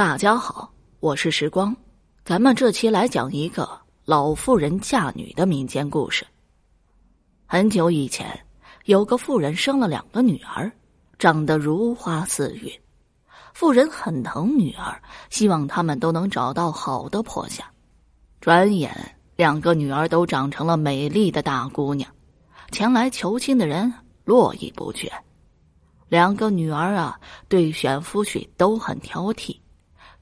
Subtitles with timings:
[0.00, 1.76] 大家好，我是时光，
[2.24, 3.68] 咱们这期来讲一个
[4.06, 6.26] 老妇人嫁女的民间故事。
[7.44, 8.26] 很久以前，
[8.86, 10.72] 有个妇人生了两个女儿，
[11.18, 12.72] 长得如花似玉。
[13.52, 17.62] 妇人很疼女儿，希望她们都能找到好的婆家。
[18.40, 18.90] 转眼，
[19.36, 22.10] 两个女儿都长成了美丽的大姑娘，
[22.72, 23.92] 前来求亲的人
[24.24, 25.12] 络绎不绝。
[26.08, 29.54] 两个女儿啊，对选夫婿都很挑剔。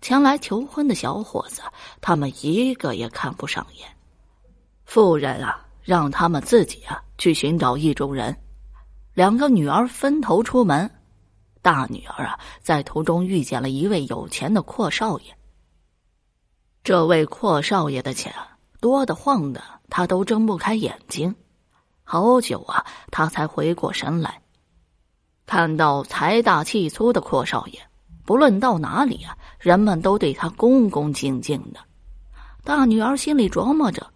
[0.01, 1.63] 前来求婚的小伙子，
[2.01, 3.89] 他们一个也看不上眼。
[4.85, 8.37] 妇人啊，让他们自己啊去寻找意中人。
[9.15, 10.91] 两个女儿分头出门，
[11.61, 15.37] 大女儿啊在途中遇见了一位有钱的阔少爷。
[16.85, 18.33] 这位阔少爷的钱
[18.81, 21.35] 多得晃的，他都睁不开眼睛。
[22.05, 24.41] 好久啊，他才回过神来，
[25.45, 27.83] 看到财大气粗的阔少爷。
[28.29, 31.81] 不论到哪里啊，人们都对她恭恭敬敬的。
[32.63, 34.07] 大女儿心里琢磨着：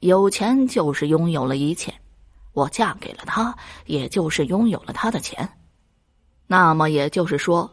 [0.00, 1.94] 有钱就是拥有了一切，
[2.52, 5.48] 我嫁给了他，也就是拥有了他的钱。
[6.46, 7.72] 那么也就是说，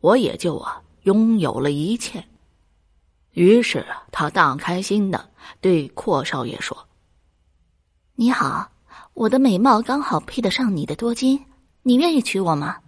[0.00, 2.24] 我也就啊拥有了一切。
[3.30, 6.76] 于是他大开心的对阔少爷说
[8.18, 8.68] ：“你好，
[9.14, 11.40] 我的美貌刚好配得上你的多金，
[11.84, 12.78] 你愿意娶我吗？”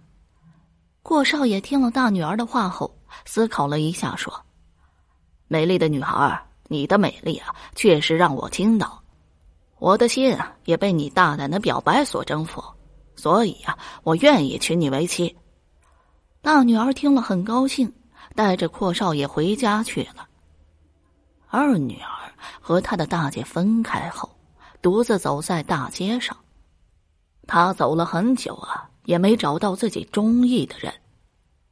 [1.03, 4.33] 阔少爷听了大女儿的话后，思考了一下，说
[5.49, 9.03] ：“美丽的女孩，你的美丽啊，确实让我倾倒，
[9.79, 12.63] 我的心啊，也被你大胆的表白所征服，
[13.17, 15.37] 所以啊，我愿意娶你为妻。”
[16.41, 17.93] 大女儿听了很高兴，
[18.33, 20.25] 带着阔少爷回家去了。
[21.49, 24.29] 二女儿和她的大姐分开后，
[24.81, 26.35] 独自走在大街上，
[27.45, 28.89] 她走了很久啊。
[29.05, 30.93] 也没找到自己中意的人，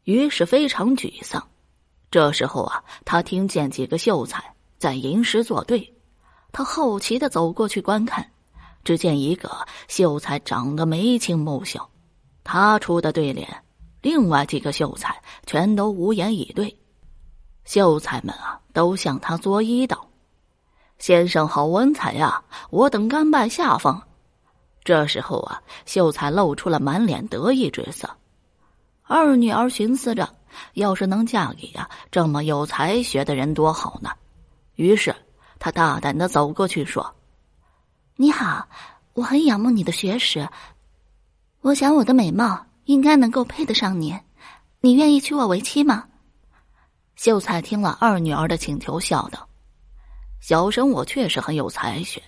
[0.03, 1.47] 于是非常沮丧。
[2.09, 5.93] 这时候啊，他听见几个秀才在吟诗作对，
[6.51, 8.29] 他好奇的走过去观看。
[8.83, 11.87] 只见一个秀才长得眉清目秀，
[12.43, 13.47] 他出的对联，
[14.01, 16.75] 另外几个秀才全都无言以对。
[17.63, 20.09] 秀才们啊，都向他作揖道
[20.97, 24.01] ：“先生好文采呀，我等甘拜下风。”
[24.83, 28.09] 这时候啊，秀才露出了满脸得意之色。
[29.03, 30.35] 二女儿寻思着，
[30.73, 34.09] 要是能嫁给呀这么有才学的人多好呢。
[34.75, 35.15] 于是，
[35.59, 37.13] 她大胆的走过去说
[38.15, 38.67] ：“你好，
[39.13, 40.47] 我很仰慕你的学识，
[41.61, 44.17] 我想我的美貌应该能够配得上你，
[44.79, 46.05] 你愿意娶我为妻吗？”
[47.15, 49.47] 秀才听了二女儿的请求，笑道
[50.41, 52.23] ：“小生我确实很有才学，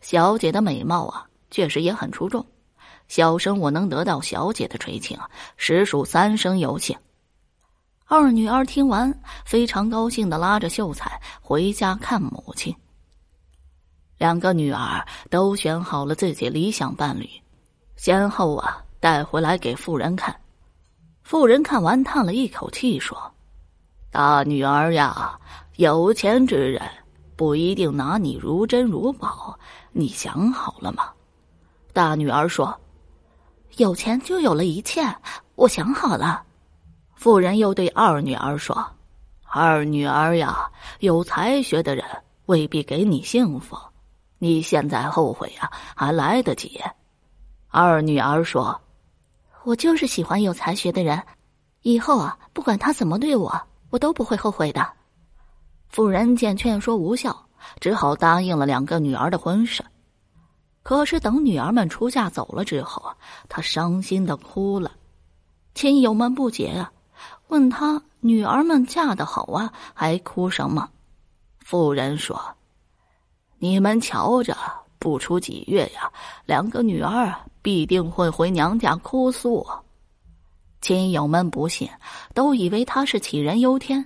[0.00, 2.44] 小姐的美貌啊。”确实也很出众，
[3.08, 5.18] 小生我能得到小姐的垂青，
[5.56, 6.96] 实属三生有幸。
[8.06, 9.12] 二女儿听完，
[9.44, 12.74] 非常高兴的拉着秀才回家看母亲。
[14.16, 17.28] 两个女儿都选好了自己理想伴侣，
[17.96, 20.34] 先后啊带回来给妇人看。
[21.22, 23.16] 妇人看完，叹了一口气说
[24.10, 25.38] ：“大女儿呀，
[25.76, 26.80] 有钱之人
[27.36, 29.58] 不一定拿你如珍如宝，
[29.92, 31.12] 你想好了吗？”
[31.98, 32.78] 大女儿说
[33.76, 35.02] ：“有钱就有了一切，
[35.56, 36.44] 我想好了。”
[37.16, 38.88] 妇人又对二女儿说
[39.50, 40.70] ：“二女儿呀，
[41.00, 42.04] 有才学的人
[42.46, 43.76] 未必给你幸福，
[44.38, 46.80] 你现在后悔呀，还来得及。”
[47.66, 48.80] 二女儿说
[49.66, 51.20] ：“我就是喜欢有才学的人，
[51.82, 53.60] 以后啊，不管他怎么对我，
[53.90, 54.88] 我都不会后悔的。”
[55.90, 57.36] 妇人见劝说无效，
[57.80, 59.84] 只好答应了两个女儿的婚事。
[60.88, 63.14] 可是等女儿们出嫁走了之后啊，
[63.46, 64.90] 他伤心的哭了。
[65.74, 66.90] 亲友们不解啊，
[67.48, 70.88] 问他女儿们嫁得好啊，还哭什么？
[71.58, 72.40] 妇人说
[73.60, 74.56] ：“你们瞧着，
[74.98, 76.10] 不出几月呀，
[76.46, 79.66] 两个女儿必定会回娘家哭诉。”
[80.80, 81.86] 亲友们不信，
[82.32, 84.02] 都以为他是杞人忧天。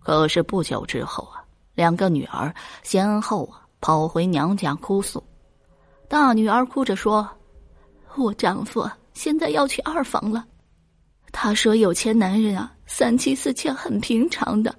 [0.00, 1.44] 可是不久之后啊，
[1.76, 2.52] 两个女儿
[2.82, 5.22] 先后啊跑回娘家哭诉。
[6.08, 7.28] 大女儿哭着说
[8.16, 10.44] ：“我丈夫现在要娶二房了。”
[11.32, 14.74] 他说：“有钱男人啊，三妻四妾很平常的。”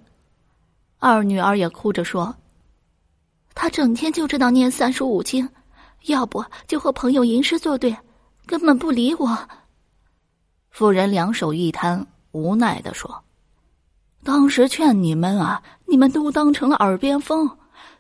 [1.00, 2.34] 二女儿也哭着说
[3.54, 5.48] ：“他整天就知道念三书五经，
[6.06, 7.96] 要不就和朋友吟诗作对，
[8.46, 9.38] 根本不理我。”
[10.72, 13.24] 妇人两手一摊，无奈的说
[14.24, 17.50] ：“当时劝你们啊，你们都当成了耳边风，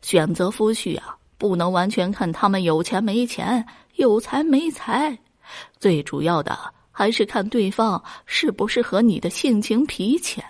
[0.02, 3.66] 选择夫婿啊。”不能完全看他们有钱没钱、
[3.96, 5.18] 有才没才，
[5.80, 6.58] 最主要的
[6.92, 10.44] 还是看对方是不是和你的性情脾气。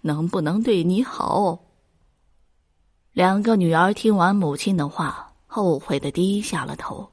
[0.00, 1.58] 能不能对你好？
[3.12, 7.08] 两个女儿听完母亲的话，后悔的低下了头。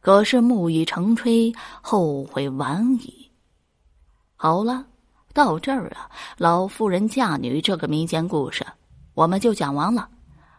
[0.00, 3.30] 可是木已成炊，后悔晚矣。
[4.34, 4.84] 好了，
[5.32, 8.66] 到这儿啊，老妇人嫁女这个民间故事
[9.14, 10.08] 我们就讲完了。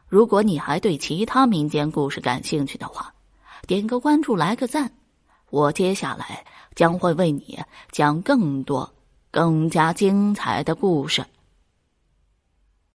[0.09, 3.13] 如果你还对其他民间故事感兴趣的话，
[3.67, 4.91] 点个关注，来个赞，
[5.51, 7.59] 我接下来将会为你
[7.91, 8.91] 讲更多、
[9.29, 11.23] 更加精彩的故事。